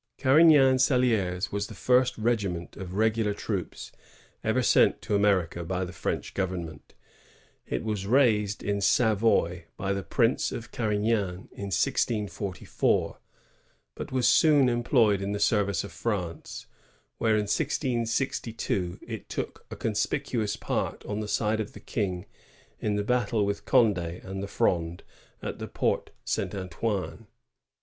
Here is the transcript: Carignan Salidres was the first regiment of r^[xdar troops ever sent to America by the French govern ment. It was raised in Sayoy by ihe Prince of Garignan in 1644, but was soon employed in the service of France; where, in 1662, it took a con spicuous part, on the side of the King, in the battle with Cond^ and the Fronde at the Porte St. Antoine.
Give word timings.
Carignan 0.17 0.79
Salidres 0.79 1.51
was 1.51 1.67
the 1.67 1.75
first 1.75 2.17
regiment 2.17 2.75
of 2.75 2.89
r^[xdar 2.89 3.37
troops 3.37 3.91
ever 4.43 4.63
sent 4.63 4.99
to 5.03 5.13
America 5.13 5.63
by 5.63 5.85
the 5.85 5.93
French 5.93 6.33
govern 6.33 6.65
ment. 6.65 6.95
It 7.67 7.83
was 7.83 8.07
raised 8.07 8.63
in 8.63 8.77
Sayoy 8.79 9.65
by 9.77 9.91
ihe 9.91 10.09
Prince 10.09 10.51
of 10.51 10.71
Garignan 10.71 11.49
in 11.51 11.69
1644, 11.69 13.19
but 13.93 14.11
was 14.11 14.27
soon 14.27 14.69
employed 14.69 15.21
in 15.21 15.33
the 15.33 15.39
service 15.39 15.83
of 15.83 15.91
France; 15.91 16.65
where, 17.19 17.35
in 17.35 17.41
1662, 17.43 18.97
it 19.03 19.29
took 19.29 19.67
a 19.69 19.75
con 19.75 19.91
spicuous 19.93 20.59
part, 20.59 21.05
on 21.05 21.19
the 21.19 21.27
side 21.27 21.59
of 21.59 21.73
the 21.73 21.79
King, 21.79 22.25
in 22.79 22.95
the 22.95 23.03
battle 23.03 23.45
with 23.45 23.65
Cond^ 23.65 23.99
and 24.25 24.41
the 24.41 24.47
Fronde 24.47 25.03
at 25.43 25.59
the 25.59 25.67
Porte 25.67 26.09
St. 26.25 26.55
Antoine. 26.55 27.27